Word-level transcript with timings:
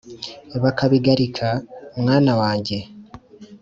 bakabigarika, 0.63 1.47
mwana 2.01 2.31
wajye 2.41 2.79